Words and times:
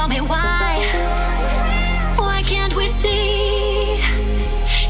tell 0.00 0.08
me 0.08 0.20
why? 0.20 0.82
Why 2.16 2.40
can't 2.42 2.74
we 2.74 2.86
see? 2.86 4.00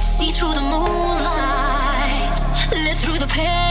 See 0.00 0.30
through 0.30 0.54
the 0.54 0.60
moonlight, 0.60 2.38
live 2.84 2.98
through 2.98 3.18
the 3.18 3.26
pain. 3.26 3.69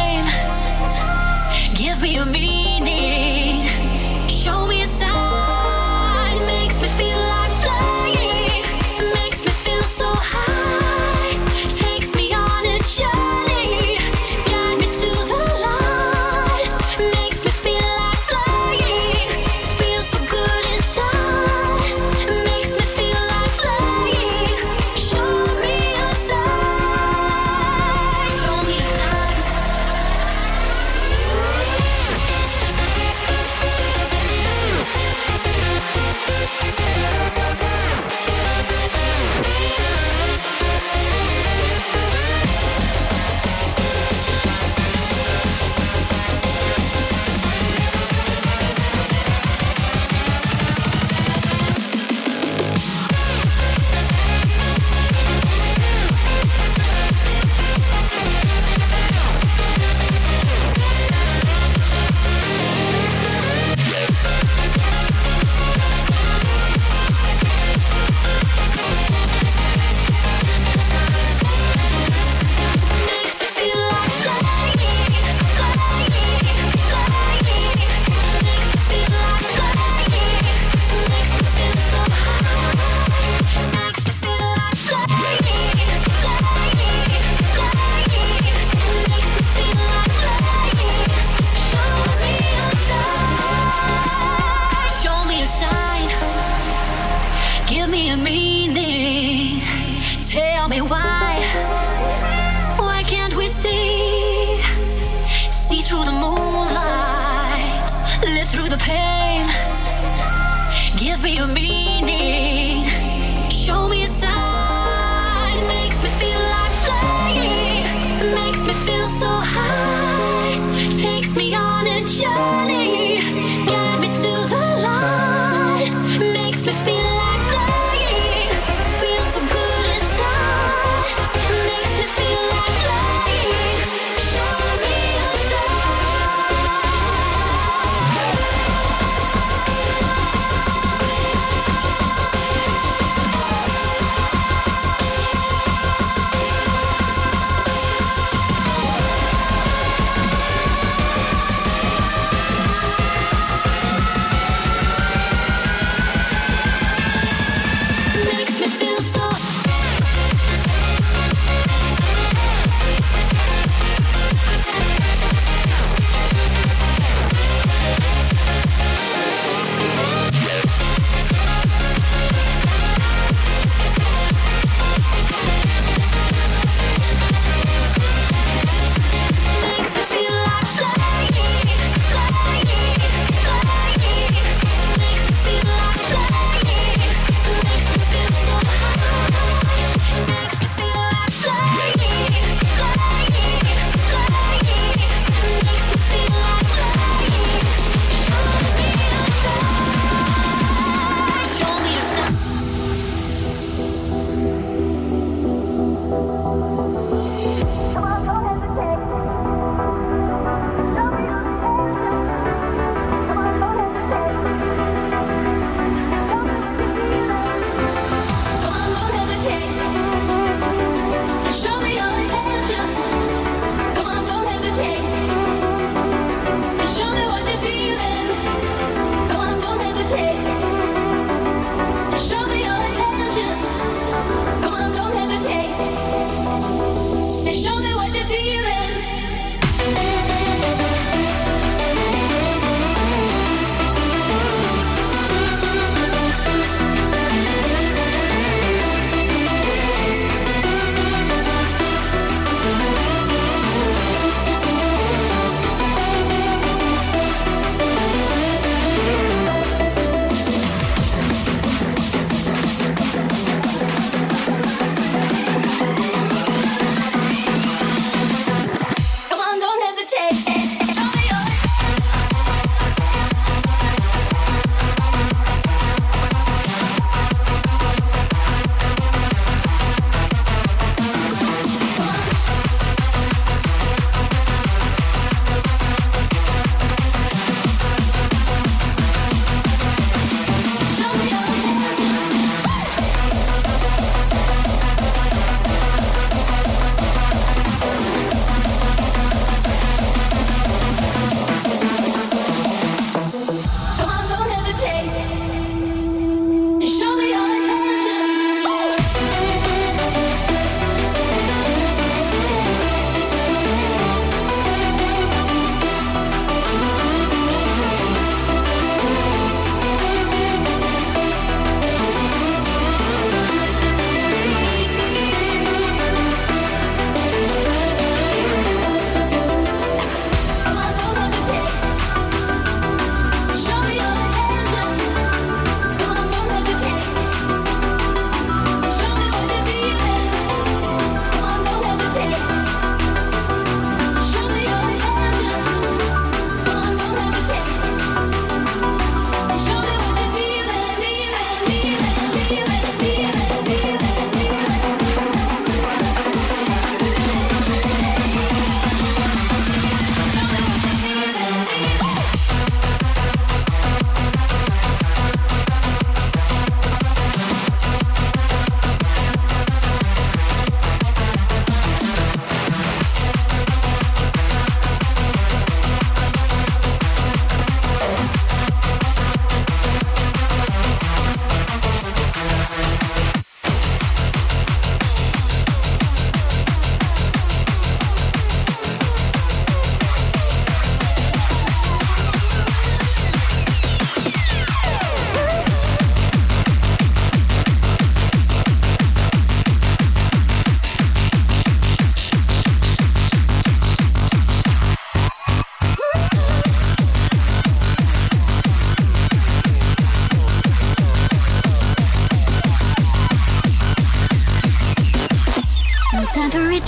Give 111.29 111.47
me 111.53 111.88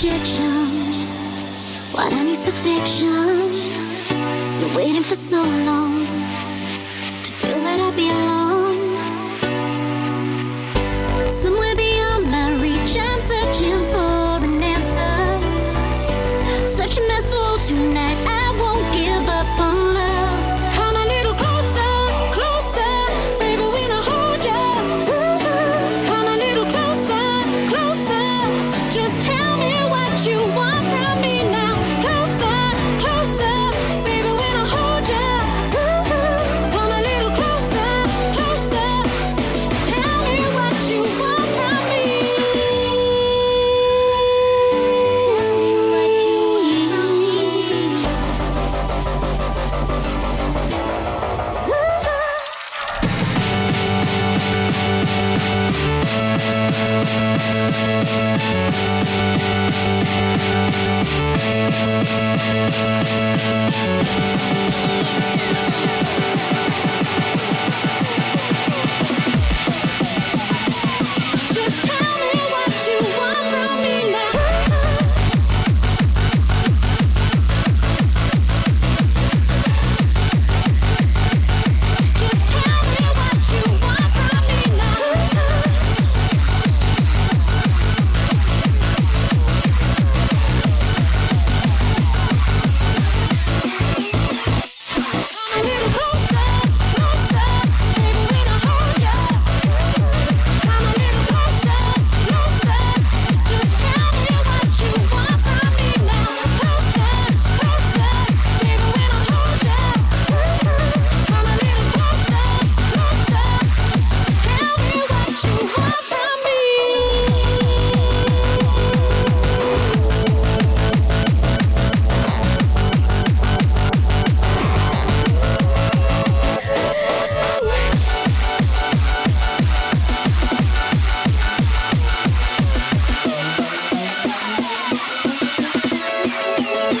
rejection. 0.04 0.41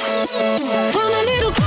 Come 0.04 1.14
a 1.14 1.22
little 1.24 1.61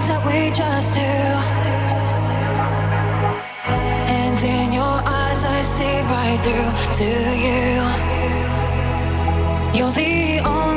things 0.00 0.08
that 0.08 0.24
we 0.26 0.50
just 0.50 0.94
do. 0.94 1.00
And 4.20 4.42
in 4.42 4.72
your 4.72 4.82
eyes, 4.82 5.44
I 5.44 5.60
see 5.60 6.00
right 6.14 6.40
through 6.44 6.72
to 7.00 7.08
you. 7.44 7.82
You're 9.78 9.92
the 9.92 10.40
only. 10.46 10.69